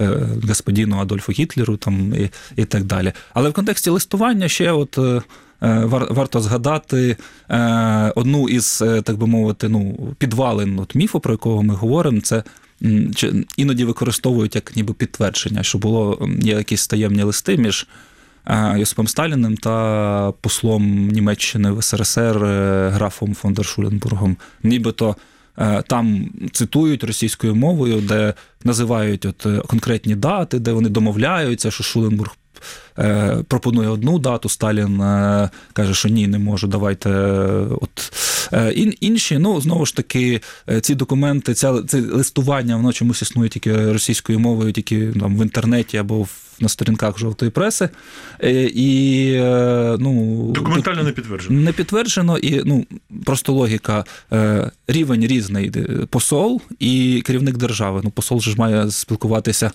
е, 0.00 0.04
е, 0.04 0.28
господину 0.48 0.98
Адольфу 0.98 1.32
Гітлеру 1.32 1.76
там, 1.76 2.14
і, 2.14 2.30
і 2.56 2.64
так 2.64 2.84
далі. 2.84 3.12
Але 3.34 3.48
в 3.48 3.52
контексті 3.52 3.90
листування 3.90 4.48
ще 4.48 4.72
от. 4.72 4.98
Е, 5.62 5.84
Варто 6.10 6.40
згадати 6.40 7.16
е, 7.50 8.12
одну 8.16 8.48
із, 8.48 8.82
е, 8.82 9.02
так 9.02 9.16
би 9.16 9.26
мовити, 9.26 9.68
ну, 9.68 9.98
підвалин 10.18 10.78
от 10.78 10.94
міфу, 10.94 11.20
про 11.20 11.32
якого 11.32 11.62
ми 11.62 11.74
говоримо, 11.74 12.20
це 12.20 12.42
іноді 13.56 13.84
використовують 13.84 14.54
як 14.54 14.76
ніби 14.76 14.94
підтвердження, 14.94 15.62
що 15.62 15.78
було 15.78 16.28
є 16.40 16.54
якісь 16.56 16.86
таємні 16.86 17.22
листи 17.22 17.56
між 17.56 17.86
Йосипом 18.76 19.08
Сталіним 19.08 19.56
та 19.56 20.32
послом 20.40 21.08
Німеччини 21.08 21.70
в 21.70 21.82
СРСР 21.82 22.38
графом 22.92 23.34
фон 23.34 23.52
дер 23.52 23.66
Шуленбургом. 23.66 24.36
Нібито 24.62 25.16
там 25.86 26.30
цитують 26.52 27.04
російською 27.04 27.54
мовою, 27.54 28.00
де 28.00 28.34
називають 28.64 29.24
от 29.26 29.46
е, 29.46 29.58
конкретні 29.66 30.14
дати, 30.14 30.58
де 30.58 30.72
вони 30.72 30.88
домовляються, 30.88 31.70
що 31.70 31.84
Шуленбург. 31.84 32.36
е, 32.98 33.36
Пропонує 33.48 33.88
одну 33.88 34.18
дату, 34.18 34.48
Сталін 34.48 35.00
е, 35.00 35.50
каже, 35.72 35.94
що 35.94 36.08
ні, 36.08 36.26
не 36.26 36.38
можу, 36.38 36.66
давайте. 36.66 37.10
е, 37.10 37.66
От 37.80 38.12
Е, 38.52 38.72
ін- 38.72 38.94
інші, 39.00 39.38
ну 39.38 39.60
знову 39.60 39.86
ж 39.86 39.96
таки, 39.96 40.40
е, 40.68 40.80
ці 40.80 40.94
документи, 40.94 41.54
це 41.54 41.70
листування, 41.92 42.76
воно 42.76 42.92
чомусь 42.92 43.22
існує 43.22 43.48
тільки 43.48 43.92
російською 43.92 44.38
мовою, 44.40 44.72
тільки 44.72 45.12
там 45.20 45.36
в 45.38 45.42
інтернеті 45.42 45.96
або 45.96 46.22
в, 46.22 46.51
на 46.62 46.68
сторінках 46.68 47.18
жовтої 47.18 47.50
преси. 47.50 47.88
Е, 48.44 48.62
І 48.64 49.32
е, 49.34 49.96
ну 50.00 50.46
Документально 50.54 51.02
не 51.02 51.12
підтверджено. 51.12 51.60
не 51.60 51.72
підтверджено, 51.72 52.38
і 52.38 52.62
ну 52.64 52.86
просто 53.24 53.52
логіка. 53.52 54.04
Е, 54.32 54.70
рівень 54.86 55.26
різний 55.26 55.72
посол 56.10 56.62
і 56.78 57.22
керівник 57.26 57.56
держави. 57.56 58.00
Ну, 58.04 58.10
посол 58.10 58.40
же 58.40 58.50
ж 58.50 58.56
має 58.58 58.90
спілкуватися 58.90 59.70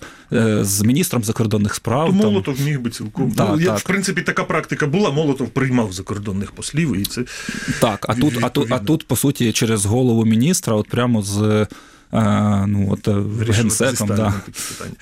з 0.60 0.82
міністром 0.82 1.24
закордонних 1.24 1.74
справ. 1.74 2.06
То 2.06 2.12
там. 2.12 2.32
Молотов 2.32 2.60
міг 2.60 2.80
би 2.80 2.90
цілком. 2.90 3.32
Так, 3.32 3.48
ну, 3.52 3.60
я, 3.60 3.66
так. 3.66 3.78
В 3.78 3.82
принципі, 3.82 4.22
така 4.22 4.44
практика 4.44 4.86
була. 4.86 5.10
Молотов 5.10 5.48
приймав 5.48 5.92
закордонних 5.92 6.52
послів, 6.52 6.96
і 6.96 7.04
це 7.04 7.24
Так, 7.80 8.06
а 8.08 8.14
тут, 8.14 8.34
а 8.42 8.48
тут, 8.48 8.72
а 8.72 8.78
тут, 8.78 9.06
по 9.06 9.16
суті, 9.16 9.52
через 9.52 9.86
голову 9.86 10.24
міністра, 10.24 10.74
от 10.74 10.88
прямо 10.88 11.22
з 11.22 11.66
е, 12.12 12.66
ну, 12.66 12.88
от, 12.90 13.08
зі 13.46 13.52
генсеком. 13.52 14.08
Да. 14.08 14.16
такі 14.16 14.58
питання. 14.68 14.96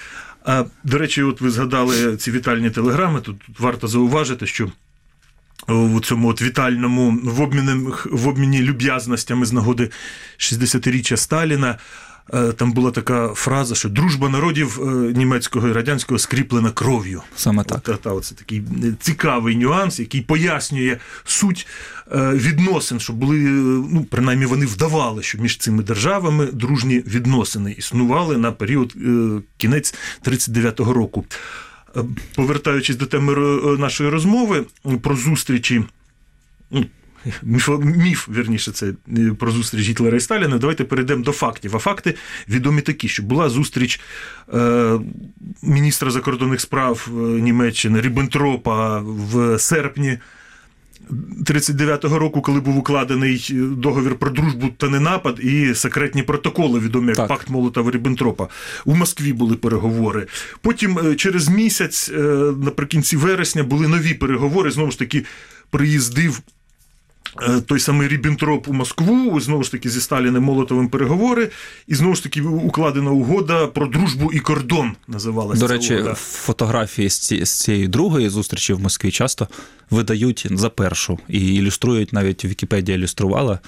А, 0.47 0.65
до 0.85 0.99
речі, 0.99 1.23
от 1.23 1.41
ви 1.41 1.51
згадали 1.51 2.17
ці 2.17 2.31
вітальні 2.31 2.71
телеграми. 2.71 3.21
Тут, 3.21 3.37
варто 3.59 3.89
зауважити, 3.89 4.47
що 4.47 4.73
у 5.69 6.01
цьому 6.01 6.29
от 6.29 6.43
вітальному 6.43 7.19
в 7.23 7.41
обміні, 7.41 7.93
в 8.05 8.29
обміні 8.29 8.63
люб'язностями 8.63 9.47
з 9.47 9.53
нагоди 9.53 9.91
60-річчя 10.39 11.17
Сталіна. 11.17 11.79
Е, 12.35 12.53
Там 12.53 12.73
була 12.73 12.91
така 12.91 13.29
фраза, 13.29 13.75
що 13.75 13.89
дружба 13.89 14.29
народів 14.29 14.81
е, 14.83 14.87
німецького 15.13 15.69
і 15.69 15.73
радянського 15.73 16.19
скріплена 16.19 16.71
кров'ю. 16.71 17.23
Саме 17.37 17.65
так. 17.65 17.81
Та, 17.81 17.97
та, 17.97 18.21
це 18.21 18.35
такий 18.35 18.59
е, 18.59 18.95
цікавий 19.01 19.57
нюанс, 19.57 20.01
який 20.01 20.21
пояснює 20.21 20.97
суть 21.25 21.67
відносин, 22.17 23.01
що 23.01 23.13
були, 23.13 23.39
ну, 23.91 24.07
принаймні 24.11 24.47
вони 24.47 24.67
вдавали, 24.67 25.23
що 25.23 25.39
між 25.39 25.59
цими 25.59 25.83
державами 25.83 26.47
дружні 26.47 26.99
відносини 27.07 27.73
існували 27.73 28.37
на 28.37 28.53
період 28.53 28.95
кінець 29.57 29.95
39-го 30.25 30.93
року. 30.93 31.25
Повертаючись 32.35 32.97
до 32.97 33.07
теми 33.07 33.35
нашої 33.79 34.11
розмови 34.11 34.65
про 35.03 35.17
зустрічі. 35.17 35.85
Міф, 37.43 37.69
міф, 37.81 38.29
вірніше, 38.29 38.73
це 38.73 38.87
е, 39.19 39.33
про 39.39 39.51
зустріч 39.51 39.89
Гітлера 39.89 40.17
і 40.17 40.21
Сталіна. 40.21 40.59
Давайте 40.59 40.85
перейдемо 40.85 41.25
до 41.25 41.33
фактів. 41.33 41.77
А 41.77 41.79
факти 41.79 42.15
відомі 42.49 42.81
такі, 42.81 43.09
що 43.09 43.23
була 43.23 43.49
зустріч 43.49 44.01
е, 44.55 44.99
міністра 45.63 46.11
закордонних 46.11 46.61
справ 46.61 47.09
е, 47.09 47.13
Німеччини 47.21 48.01
Ріббентропа 48.01 48.99
в 48.99 49.59
серпні 49.59 50.19
39-го 51.47 52.19
року, 52.19 52.43
коли 52.43 52.61
був 52.61 52.79
укладений 52.79 53.49
е, 53.51 53.55
договір 53.55 54.15
про 54.15 54.31
дружбу 54.31 54.69
та 54.77 54.89
ненапад, 54.89 55.41
і 55.41 55.75
секретні 55.75 56.23
протоколи, 56.23 56.81
відомі 56.81 57.09
як 57.09 57.17
Так. 57.17 57.29
пакт 57.29 57.49
Молотова 57.51 57.91
Ріббентропа. 57.91 58.49
У 58.85 58.95
Москві 58.95 59.33
були 59.33 59.57
переговори. 59.57 60.27
Потім 60.61 61.17
через 61.17 61.49
місяць, 61.49 62.11
наприкінці 62.63 63.17
вересня, 63.17 63.63
були 63.63 63.89
нові 63.89 64.15
переговори. 64.15 64.71
Знову 64.71 64.91
ж 64.91 64.99
таки, 64.99 65.25
приїздив. 65.71 66.43
Е, 67.43 67.61
Той 67.61 67.81
самий 67.81 68.09
Ріббентроп 68.09 68.69
у 68.69 68.73
Москву, 68.73 69.41
знову 69.41 69.63
ж 69.63 69.71
таки, 69.71 69.91
зі 69.91 70.01
Сталіним 70.01 70.43
Молотовим 70.43 70.89
переговори, 70.89 71.51
і 71.87 71.95
знову 71.95 72.15
ж 72.15 72.23
таки 72.23 72.43
укладена 72.43 73.11
угода 73.11 73.67
про 73.67 73.87
дружбу 73.87 74.33
і 74.33 74.41
кордон 74.41 74.93
називалася. 75.09 75.61
До 75.61 75.67
речі, 75.67 75.95
угода. 75.95 76.15
фотографії 76.15 77.11
з, 77.11 77.19
ці, 77.19 77.45
з 77.45 77.61
цієї 77.61 77.89
другої 77.89 78.29
зустрічі 78.29 78.73
в 78.73 78.81
Москві 78.81 79.11
часто 79.11 79.49
видають 79.91 80.47
за 80.51 80.71
першу 80.71 81.19
і 81.29 81.55
ілюструють, 81.55 82.13
навіть 82.13 82.45
Вікіпедія 82.45 82.99
ілюструвала 82.99 83.59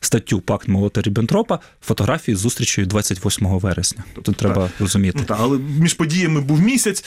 статтю 0.00 0.40
Пакт 0.40 0.68
Молота 0.68 1.02
Ріббентропа, 1.02 1.58
фотографії 1.82 2.36
з 2.36 2.38
зустрічею 2.38 2.86
28 2.86 3.46
вересня. 3.46 4.04
Тут 4.22 4.36
треба 4.36 4.70
розуміти. 4.78 5.18
Ну, 5.20 5.24
та, 5.24 5.36
але 5.40 5.58
між 5.58 5.94
подіями 5.94 6.40
був 6.40 6.60
місяць. 6.60 7.04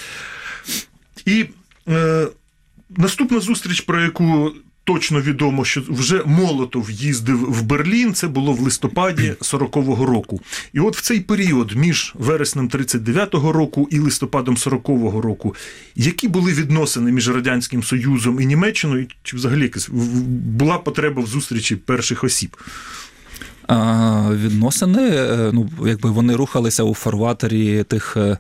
І 1.26 1.46
е, 1.90 2.28
наступна 2.98 3.40
зустріч, 3.40 3.82
про 3.82 4.02
яку 4.02 4.52
точно 4.90 5.22
відомо, 5.22 5.66
що 5.66 5.82
вже 5.90 6.22
Молотов 6.26 6.92
їздив 6.92 7.52
в 7.52 7.62
Берлін, 7.62 8.14
це 8.14 8.28
було 8.28 8.54
в 8.54 8.60
листопаді 8.60 9.34
40-го 9.42 10.06
року. 10.06 10.42
І 10.74 10.80
от 10.80 10.98
в 10.98 11.02
цей 11.02 11.20
період 11.20 11.72
між 11.76 12.14
вереснем 12.16 12.70
39-го 12.70 13.52
року 13.52 13.88
і 13.92 14.00
листопадом 14.00 14.56
40-го 14.56 15.22
року, 15.22 15.56
які 15.96 16.28
були 16.28 16.54
відносини 16.54 17.12
між 17.12 17.30
Радянським 17.30 17.84
Союзом 17.84 18.42
і 18.42 18.46
Німеччиною, 18.46 19.08
чи 19.24 19.36
взагалі 19.38 19.72
була 20.30 20.78
потреба 20.78 21.22
в 21.22 21.28
зустрічі 21.28 21.76
перших 21.76 22.24
осіб? 22.24 22.58
А, 23.68 24.30
Відносини, 24.34 25.10
е, 25.10 25.52
ну, 25.54 25.70
якби 25.86 26.10
вони 26.10 26.36
рухалися 26.36 26.84
у 26.84 26.94
фарватері 26.94 27.84
тих 27.84 28.18
е, 28.18 28.38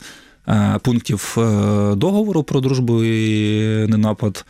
е, 0.47 0.79
пунктів 0.83 1.33
договору 1.95 2.43
про 2.43 2.61
дружбу 2.61 3.03
і 3.03 3.87
ненапад 3.87 4.45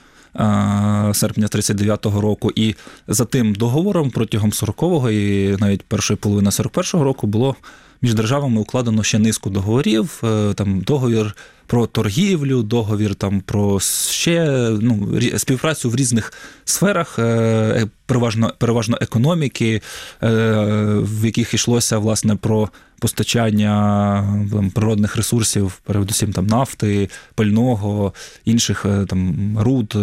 серпня 1.14 1.48
39-го 1.48 2.22
року. 2.22 2.52
І 2.56 2.76
за 3.08 3.26
тим 3.26 3.56
договором 3.56 4.10
протягом 4.10 4.50
40-го 4.52 5.10
і 5.12 5.58
навіть 5.58 5.84
першої 5.84 6.18
половини 6.18 6.50
41-го 6.50 7.04
року 7.04 7.28
було 7.28 7.56
між 8.02 8.14
державами 8.14 8.62
укладено 8.62 9.04
ще 9.04 9.20
низку 9.20 9.50
договорів. 9.50 10.22
е, 10.24 10.54
Там 10.54 10.82
договір 10.82 11.36
про 11.70 11.88
торгівлю, 11.88 12.64
договір 12.64 13.16
там 13.16 13.42
про 13.42 13.80
ще 14.10 14.70
ну, 14.82 15.20
співпрацю 15.38 15.90
в 15.90 15.96
різних 15.96 16.34
сферах, 16.66 17.20
е, 17.20 17.24
е, 17.24 17.88
переважно, 18.06 18.54
переважно 18.58 18.98
економіки, 19.02 19.82
е, 20.24 20.30
в 21.02 21.26
яких 21.26 21.54
йшлося 21.54 21.98
власне 21.98 22.36
про 22.36 22.70
постачання 23.00 23.72
там, 24.52 24.70
природних 24.70 25.16
ресурсів, 25.16 25.82
передусім 25.84 26.34
там 26.34 26.48
нафти, 26.48 27.10
пального, 27.36 28.14
інших 28.46 28.86
там 29.08 29.58
руд 29.60 29.96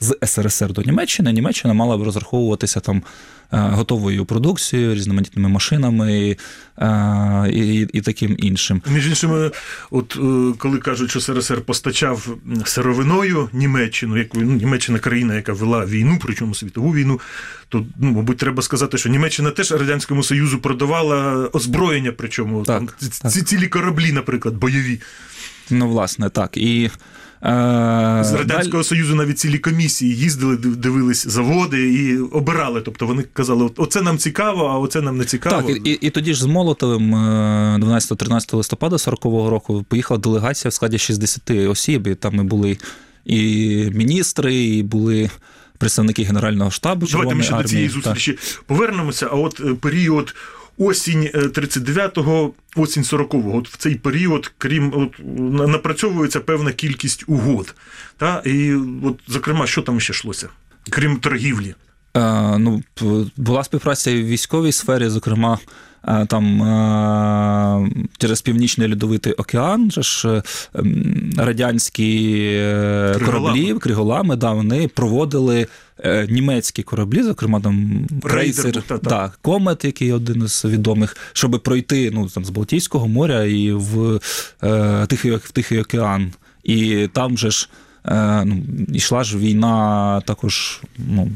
з 0.00 0.16
СРСР 0.26 0.72
до 0.72 0.82
Німеччини. 0.82 1.32
Німеччина 1.32 1.74
мала 1.74 1.96
б 1.96 2.02
розраховуватися 2.02 2.80
там 2.80 3.02
готовою 3.50 4.24
продукцією, 4.24 4.94
різноманітними 4.94 5.48
машинами 5.48 6.36
е, 6.78 7.50
і, 7.52 7.88
і 7.92 8.00
таким 8.00 8.36
іншим. 8.38 8.82
Між 8.92 9.08
іншим, 9.08 9.50
от 9.90 10.16
е, 10.16 10.54
коли 10.58 10.78
кажуть, 10.78 11.10
що 11.10 11.20
СРСР 11.20 11.60
постачав 11.60 12.36
сировиною 12.64 13.48
Німеччину, 13.52 14.16
яку 14.16 14.38
ну, 14.40 14.52
Німеччина 14.52 14.98
країна, 14.98 15.34
яка 15.34 15.52
вела 15.52 15.86
війну, 15.86 16.18
причому 16.22 16.54
світову 16.54 16.94
війну, 16.94 17.20
то 17.68 17.86
ну, 17.98 18.10
мабуть, 18.10 18.36
треба 18.36 18.62
сказати, 18.62 18.98
що 18.98 19.08
Німеччина 19.08 19.50
теж 19.50 19.72
радянському 19.72 20.22
союзу 20.22 20.58
продавала 20.58 21.48
озброєння, 21.52 22.12
причому 22.16 22.62
Так, 22.62 22.78
там, 22.78 22.88
так. 23.22 23.32
ці 23.32 23.42
цілі 23.42 23.68
кораблі, 23.68 24.12
наприклад, 24.12 24.54
бойові. 24.54 25.00
Ну, 25.70 25.88
власне, 25.88 26.30
так. 26.30 26.56
І 26.56 26.84
Е, 26.84 26.90
З 27.42 28.32
Радянського 28.32 28.84
Союзу 28.84 29.14
навіть 29.14 29.38
цілі 29.38 29.58
комісії 29.58 30.16
їздили, 30.16 30.56
дивились 30.56 31.26
заводи 31.28 31.92
і 31.94 32.18
обирали. 32.18 32.80
Тобто 32.80 33.06
вони 33.06 33.22
казали, 33.32 33.70
оце 33.76 34.02
нам 34.02 34.18
цікаво, 34.18 34.64
а 34.64 34.78
оце 34.78 35.00
нам 35.00 35.16
не 35.16 35.24
цікаво. 35.24 35.68
Так, 35.68 35.86
і, 35.86 35.90
і 35.90 36.10
тоді 36.10 36.34
ж 36.34 36.42
з 36.42 36.46
Молотовим 36.46 37.14
е, 37.14 37.78
12-13 37.82 38.56
листопада 38.56 38.96
40-го 38.96 39.50
року 39.50 39.84
поїхала 39.88 40.18
делегація 40.20 40.70
в 40.70 40.72
складі 40.72 40.98
60 40.98 41.50
осіб, 41.50 42.06
і 42.06 42.14
там 42.14 42.34
і 42.34 42.42
були 42.42 42.78
і 43.24 43.36
міністри, 43.94 44.54
і 44.54 44.82
були 44.82 45.30
представники 45.78 46.22
Генерального 46.22 46.70
штабу 46.70 47.06
Давайте 47.10 47.34
ми 47.34 47.42
ще 47.42 47.52
до 47.56 47.64
цієї 47.64 47.86
армії. 47.86 48.02
зустрічі 48.02 48.38
повернемося. 48.66 49.28
А 49.32 49.34
от 49.34 49.60
е, 49.60 49.74
період 49.74 50.34
осінь 50.78 51.30
е, 51.34 51.38
39-го, 51.38 52.52
осінь 52.76 53.02
40-го, 53.02 53.58
от 53.58 53.68
в 53.68 53.76
цей 53.76 53.94
період, 53.94 54.52
крім 54.58 54.92
от, 54.96 55.14
напрацьовується 55.68 56.40
певна 56.40 56.72
кількість 56.72 57.24
угод. 57.26 57.74
Та? 58.16 58.42
І 58.44 58.74
от, 59.04 59.20
зокрема, 59.28 59.66
що 59.66 59.82
там 59.82 60.00
ще 60.00 60.12
йшлося? 60.12 60.48
Крім 60.90 61.16
торгівлі. 61.16 61.74
Е, 62.16 62.58
ну, 62.58 62.82
була 63.36 63.64
співпраця 63.64 64.10
і 64.10 64.22
в 64.22 64.26
військовій 64.26 64.72
сфері, 64.72 65.08
зокрема. 65.08 65.58
Там 66.28 66.60
через 68.18 68.42
Північний 68.42 68.90
Льодовитий 68.90 69.32
океан 69.32 69.90
ж 69.90 70.28
е, 70.28 70.42
радянські 71.36 72.40
е, 72.52 73.14
Криголами. 73.14 73.48
кораблі, 73.48 73.78
криголами, 73.78 74.36
да, 74.36 74.52
вони 74.52 74.88
проводили 74.88 75.66
е, 75.98 76.26
німецькі 76.30 76.82
кораблі, 76.82 77.22
зокрема 77.22 77.60
там 77.60 78.06
крейсер, 78.22 78.82
та-та. 78.82 79.10
да, 79.10 79.32
Комет, 79.42 79.84
який 79.84 80.12
один 80.12 80.42
із 80.44 80.64
відомих, 80.64 81.16
щоб 81.32 81.62
пройти 81.62 82.10
ну, 82.14 82.28
там, 82.28 82.44
з 82.44 82.50
Балтійського 82.50 83.08
моря 83.08 83.44
і 83.44 83.72
в, 83.72 84.20
е, 84.62 85.06
Тихий, 85.06 85.30
в 85.30 85.50
Тихий 85.50 85.80
океан. 85.80 86.32
І 86.64 87.08
там 87.12 87.38
же 87.38 87.50
ж 87.50 87.68
ну, 88.44 88.62
йшла 88.88 89.24
ж 89.24 89.38
війна 89.38 90.20
також 90.26 90.80
ну, 90.98 91.30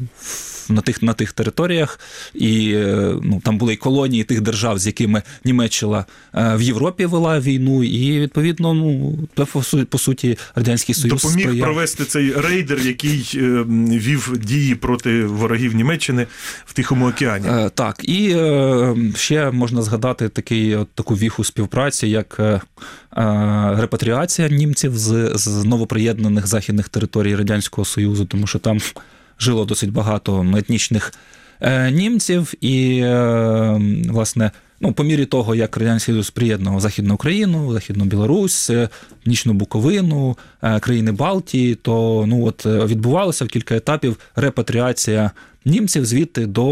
на 0.69 0.81
тих, 0.81 1.03
на 1.03 1.13
тих 1.13 1.31
територіях, 1.31 1.99
і 2.33 2.71
е, 2.75 3.15
ну, 3.23 3.41
там 3.43 3.57
були 3.57 3.73
й 3.73 3.77
колонії 3.77 4.23
тих 4.23 4.41
держав, 4.41 4.79
з 4.79 4.87
якими 4.87 5.21
Німеччина 5.45 6.05
е, 6.33 6.55
в 6.55 6.61
Європі 6.61 7.05
вела 7.05 7.39
війну, 7.39 7.83
і 7.83 8.19
відповідно, 8.19 8.73
ну, 8.73 9.17
це, 9.37 9.45
по, 9.85 9.97
суті, 9.97 10.37
Радянський 10.55 10.95
Союз 10.95 11.21
Допоміг 11.21 11.45
сприяв. 11.45 11.65
провести 11.65 12.05
цей 12.05 12.33
рейдер, 12.33 12.79
який 12.79 13.31
е, 13.35 13.65
вів 13.89 14.37
дії 14.37 14.75
проти 14.75 15.25
ворогів 15.25 15.75
Німеччини 15.75 16.27
в 16.65 16.73
Тихому 16.73 17.07
океані. 17.07 17.47
Е, 17.47 17.69
Так, 17.73 18.09
і 18.09 18.31
е, 18.35 18.95
ще 19.15 19.51
можна 19.51 19.81
згадати 19.81 20.29
такий, 20.29 20.75
от, 20.75 20.87
таку 20.95 21.15
віху 21.15 21.43
співпраці, 21.43 22.07
як 22.07 22.35
е, 22.39 22.43
е, 22.43 22.61
репатріація 23.79 24.49
німців 24.49 24.97
з, 24.97 25.31
з 25.35 25.63
новоприєднаних 25.63 26.47
західних 26.55 26.89
територій 26.89 27.35
Радянського 27.35 27.85
Союзу, 27.85 28.25
тому 28.25 28.47
що 28.47 28.59
там 28.59 28.79
жило 29.39 29.65
досить 29.65 29.91
багато 29.91 30.45
етнічних 30.57 31.13
е, 31.61 31.91
німців, 31.91 32.53
і, 32.61 32.99
е, 32.99 33.81
власне, 34.09 34.51
ну, 34.81 34.93
по 34.93 35.03
мірі 35.03 35.25
того, 35.25 35.55
як 35.55 35.77
Радянський 35.77 36.13
Союз 36.13 36.29
приєднував 36.29 36.79
Західну 36.79 37.13
Україну, 37.13 37.73
Західну 37.73 38.05
Білорусь, 38.05 38.69
е, 38.69 38.89
Нічну 39.25 39.53
Буковину, 39.53 40.37
країни 40.79 41.11
Балтії, 41.11 41.75
то 41.75 42.25
ну, 42.27 42.45
от, 42.45 42.65
відбувалося 42.65 43.45
в 43.45 43.47
кілька 43.47 43.75
етапів 43.75 44.17
репатріація 44.35 45.31
німців 45.65 46.05
звідти 46.05 46.45
до 46.45 46.65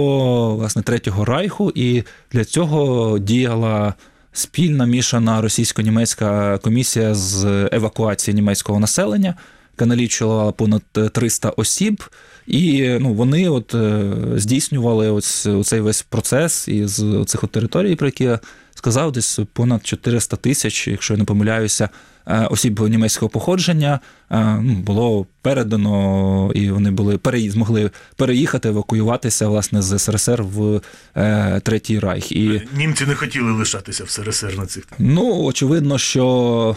власне 0.56 0.82
Третього 0.82 1.26
Райху, 1.26 1.72
і 1.76 2.04
для 2.32 2.46
цього 2.46 3.20
діяла 3.20 3.94
спільна 4.34 4.86
мішана 4.86 5.42
російсько-німецька 5.42 6.58
комісія 6.58 7.14
з 7.16 7.46
евакуації 7.72 8.36
німецького 8.36 8.80
населення, 8.80 9.36
налічувала 9.80 10.52
понад 10.52 10.82
300 11.14 11.50
осіб. 11.50 12.04
І 12.48 12.90
ну, 13.00 13.14
вони 13.14 13.50
от 13.50 13.76
е, 13.76 14.12
здійснювали 14.36 15.12
ось 15.12 15.48
цей 15.64 15.80
весь 15.80 16.02
процес 16.02 16.68
із 16.68 17.04
цих 17.26 17.44
от 17.44 17.52
територій, 17.52 17.96
про 17.96 18.08
які 18.08 18.24
я 18.24 18.40
сказав, 18.76 19.12
десь 19.12 19.40
понад 19.54 19.88
400 19.88 20.36
тисяч, 20.38 20.88
якщо 20.88 21.14
я 21.14 21.18
не 21.18 21.24
помиляюся, 21.26 21.90
е, 22.28 22.46
осіб 22.52 22.80
німецького 22.80 23.30
походження 23.30 24.00
е, 24.32 24.58
ну, 24.62 24.74
було 24.76 25.28
передано, 25.42 26.52
і 26.56 26.70
вони 26.72 26.92
були 26.92 27.18
переї- 27.18 27.50
змогли 27.52 27.92
переїхати, 28.16 28.70
евакуюватися 28.70 29.48
власне 29.48 29.82
з 29.82 30.00
СРСР 30.00 30.44
в 30.44 30.82
е, 31.18 31.62
Третій 31.64 32.00
Райх. 32.00 32.32
І 32.32 32.62
Німці 32.78 33.06
не 33.06 33.16
хотіли 33.16 33.52
лишатися 33.52 34.04
в 34.04 34.10
СРСР 34.10 34.58
на 34.58 34.66
цих. 34.66 34.84
Ну, 35.00 35.44
очевидно, 35.44 35.98
що 35.98 36.76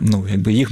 ну, 0.00 0.26
якби 0.30 0.52
їх, 0.52 0.70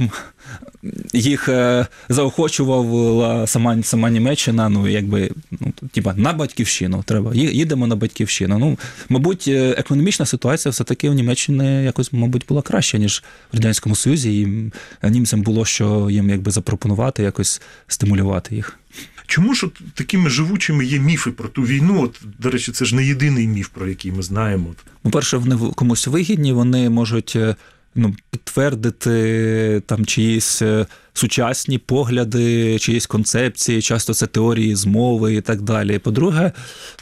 їх 1.13 1.49
е, 1.49 1.87
заохочувала 2.09 3.47
сама, 3.47 3.83
сама 3.83 4.09
Німеччина, 4.09 4.69
ну, 4.69 4.87
якби, 4.87 5.31
ну, 5.51 5.73
типа, 5.91 6.13
на 6.13 6.33
батьківщину 6.33 7.03
треба. 7.05 7.35
Їдемо 7.35 7.87
на 7.87 7.95
батьківщину. 7.95 8.57
Ну, 8.59 8.77
мабуть, 9.09 9.45
е, 9.47 9.75
економічна 9.77 10.25
ситуація 10.25 10.71
все-таки 10.71 11.09
в 11.09 11.13
Німеччині 11.13 11.83
якось, 11.83 12.13
мабуть, 12.13 12.45
була 12.49 12.61
краща, 12.61 12.97
ніж 12.97 13.23
в 13.53 13.55
Радянському 13.55 13.95
Союзі, 13.95 14.41
і 14.41 14.71
німцям 15.09 15.41
було 15.41 15.65
що 15.65 16.09
їм 16.09 16.29
якби 16.29 16.51
запропонувати, 16.51 17.23
якось 17.23 17.61
стимулювати 17.87 18.55
їх. 18.55 18.79
Чому 19.27 19.53
ж 19.53 19.65
от 19.65 19.81
такими 19.93 20.29
живучими 20.29 20.85
є 20.85 20.99
міфи 20.99 21.31
про 21.31 21.49
ту 21.49 21.61
війну? 21.61 22.01
От, 22.01 22.21
до 22.39 22.49
речі, 22.49 22.71
це 22.71 22.85
ж 22.85 22.95
не 22.95 23.05
єдиний 23.05 23.47
міф, 23.47 23.67
про 23.67 23.87
який 23.87 24.11
ми 24.11 24.23
знаємо. 24.23 24.75
По-перше, 25.01 25.37
вони 25.37 25.71
комусь 25.75 26.07
вигідні, 26.07 26.53
вони 26.53 26.89
можуть 26.89 27.33
е, 27.35 27.55
ну, 27.97 28.15
підтвердити 28.31 29.81
там 29.85 30.05
чиїсь 30.05 30.61
е, 30.61 30.85
сучасні 31.13 31.77
погляди, 31.77 32.79
чиїсь 32.79 33.05
концепції, 33.05 33.81
часто 33.81 34.13
це 34.13 34.27
теорії 34.27 34.75
змови 34.75 35.33
і 35.33 35.41
так 35.41 35.61
далі. 35.61 35.99
По-друге, 35.99 36.51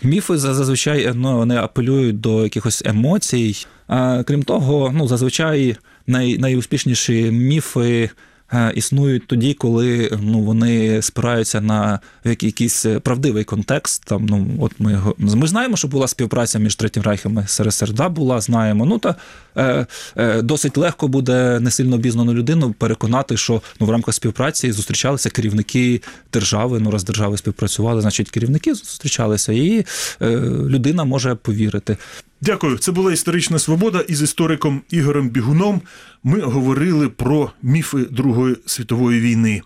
міфи 0.03 0.37
зазвичай 0.37 1.03
е, 1.03 1.13
ну, 1.15 1.37
вони 1.37 1.57
апелюють 1.57 2.19
до 2.19 2.43
якихось 2.43 2.83
емоцій. 2.85 3.65
А, 3.87 4.23
крім 4.23 4.43
того, 4.43 4.91
ну, 4.95 5.07
зазвичай 5.07 5.77
най, 6.07 6.37
найуспішніші 6.37 7.31
міфи. 7.31 8.09
Е, 8.53 8.71
Існують 8.75 9.27
тоді, 9.27 9.53
коли 9.53 10.17
ну 10.21 10.39
вони 10.39 11.01
спираються 11.01 11.61
на 11.61 11.99
якийсь 12.23 12.85
правдивий 13.03 13.43
контекст. 13.43 14.05
Там 14.05 14.25
ну 14.25 14.47
от 14.59 14.71
ми 14.79 15.01
ми 15.17 15.47
знаємо, 15.47 15.77
що 15.77 15.87
була 15.87 16.07
співпраця 16.07 16.59
між 16.59 16.75
Третім 16.75 17.03
Райхом 17.03 17.39
і 17.39 17.47
СРСР. 17.47 17.93
Да, 17.93 18.09
була, 18.09 18.41
знаємо. 18.41 18.85
Ну 18.85 18.99
та 18.99 19.15
е, 19.57 19.85
е, 20.17 20.41
досить 20.41 20.77
легко 20.77 21.07
буде 21.07 21.59
не 21.59 21.71
сильно 21.71 21.95
обізнану 21.95 22.33
людину 22.33 22.73
переконати, 22.73 23.37
що 23.37 23.61
ну 23.79 23.87
в 23.87 23.89
рамках 23.89 24.15
співпраці 24.15 24.71
зустрічалися 24.71 25.29
керівники 25.29 26.01
держави. 26.33 26.79
Ну 26.79 26.91
раз 26.91 27.03
держави 27.03 27.37
співпрацювали, 27.37 28.01
значить 28.01 28.29
керівники 28.29 28.73
зустрічалися, 28.73 29.53
і 29.53 29.85
е, 30.21 30.29
людина 30.69 31.03
може 31.03 31.35
повірити. 31.35 31.97
Дякую. 32.45 32.77
Це 32.77 32.91
була 32.91 33.13
історична 33.13 33.59
свобода. 33.59 33.99
Із 34.07 34.21
істориком 34.21 34.81
Ігорем 34.89 35.29
Бігуном 35.29 35.81
ми 36.23 36.39
говорили 36.39 37.09
про 37.09 37.51
міфи 37.61 37.97
Другої 37.97 38.55
світової 38.65 39.21
війни. 39.21 39.61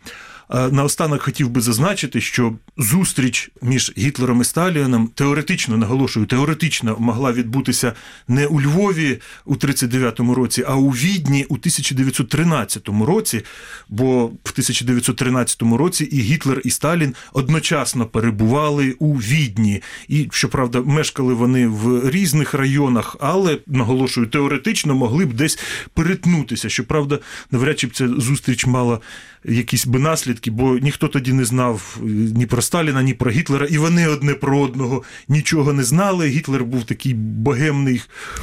Наостанок 0.49 1.21
хотів 1.21 1.49
би 1.49 1.61
зазначити, 1.61 2.21
що 2.21 2.53
зустріч 2.77 3.51
між 3.61 3.93
Гітлером 3.97 4.41
і 4.41 4.43
Сталіном 4.43 5.07
теоретично 5.07 5.77
наголошую, 5.77 6.25
теоретично 6.25 6.95
могла 6.99 7.31
відбутися 7.31 7.93
не 8.27 8.47
у 8.47 8.61
Львові 8.61 9.19
у 9.45 9.55
39-му 9.55 10.35
році, 10.35 10.63
а 10.67 10.75
у 10.75 10.89
Відні 10.89 11.45
у 11.49 11.53
1913 11.53 12.89
році. 13.07 13.41
Бо 13.89 14.25
в 14.25 14.51
1913 14.51 15.61
році 15.61 16.03
і 16.03 16.19
Гітлер, 16.19 16.61
і 16.63 16.69
Сталін 16.69 17.15
одночасно 17.33 18.05
перебували 18.05 18.95
у 18.99 19.13
Відні. 19.13 19.81
І 20.07 20.27
щоправда, 20.31 20.81
мешкали 20.81 21.33
вони 21.33 21.67
в 21.67 22.09
різних 22.09 22.53
районах, 22.53 23.15
але 23.19 23.57
наголошую, 23.67 24.27
теоретично 24.27 24.95
могли 24.95 25.25
б 25.25 25.33
десь 25.33 25.59
перетнутися. 25.93 26.69
Щоправда, 26.69 27.19
навряд 27.51 27.79
чи 27.79 27.87
б 27.87 27.95
ця 27.95 28.07
зустріч 28.07 28.65
мала 28.65 28.99
якісь 29.45 29.85
би 29.85 29.99
наслідки, 29.99 30.38
бо 30.47 30.77
ніхто 30.77 31.07
тоді 31.07 31.33
не 31.33 31.45
знав 31.45 31.97
е, 31.97 32.03
ні 32.35 32.45
про 32.45 32.61
Сталіна, 32.61 33.03
ні 33.03 33.13
про 33.13 33.31
Гітлера, 33.31 33.65
і 33.65 33.77
вони 33.77 34.07
одне 34.07 34.33
про 34.33 34.59
одного 34.59 35.03
нічого 35.27 35.73
не 35.73 35.83
знали. 35.83 36.27
Гітлер 36.27 36.63
був 36.63 36.83
такий 36.83 37.13
богемний 37.13 38.01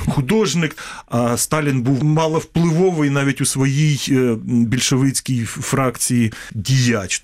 художник, 0.08 0.76
а 1.08 1.36
Сталін 1.36 1.82
був 1.82 2.04
маловпливовий 2.04 3.10
навіть 3.10 3.40
у 3.40 3.46
своїй 3.46 4.00
е, 4.10 4.36
більшовицькій 4.44 5.44
фракції 5.44 6.32
діяч. 6.54 7.22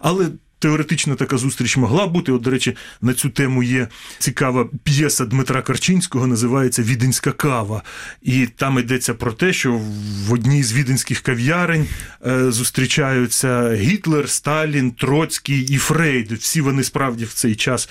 Але 0.00 0.28
Теоретично 0.62 1.14
така 1.14 1.38
зустріч 1.38 1.76
могла 1.76 2.06
бути. 2.06 2.32
От, 2.32 2.42
до 2.42 2.50
речі, 2.50 2.76
на 3.00 3.14
цю 3.14 3.30
тему 3.30 3.62
є 3.62 3.88
цікава 4.18 4.68
п'єса 4.84 5.24
Дмитра 5.24 5.62
Карчинського, 5.62 6.26
називається 6.26 6.82
Віденська 6.82 7.32
кава. 7.32 7.82
І 8.22 8.46
там 8.46 8.78
йдеться 8.78 9.14
про 9.14 9.32
те, 9.32 9.52
що 9.52 9.80
в 10.28 10.32
одній 10.32 10.62
з 10.62 10.72
віденських 10.72 11.20
кав'ярень 11.20 11.86
е, 12.26 12.50
зустрічаються 12.50 13.74
Гітлер, 13.74 14.28
Сталін, 14.28 14.90
Троцький 14.90 15.60
і 15.60 15.76
Фрейд. 15.76 16.32
Всі 16.32 16.60
вони 16.60 16.84
справді 16.84 17.24
в 17.24 17.32
цей 17.32 17.54
час 17.54 17.88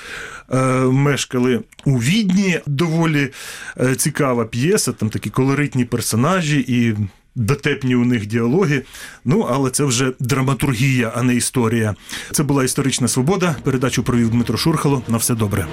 е, 0.51 0.57
мешкали 0.85 1.61
у 1.85 1.97
Відні. 1.97 2.59
Доволі 2.65 3.29
е, 3.79 3.95
цікава 3.95 4.45
п'єса, 4.45 4.91
там 4.91 5.09
такі 5.09 5.29
колоритні 5.29 5.85
персонажі 5.85 6.65
і. 6.67 6.95
Дотепні 7.35 7.95
у 7.95 8.05
них 8.05 8.25
діалоги. 8.25 8.81
Ну, 9.25 9.47
але 9.49 9.69
це 9.69 9.83
вже 9.83 10.11
драматургія, 10.19 11.13
а 11.15 11.23
не 11.23 11.35
історія. 11.35 11.95
Це 12.31 12.43
була 12.43 12.63
історична 12.63 13.07
свобода. 13.07 13.55
Передачу 13.63 14.03
провів 14.03 14.29
Дмитро 14.29 14.57
Шурхало. 14.57 15.01
На 15.07 15.17
все 15.17 15.35
добре. 15.35 15.67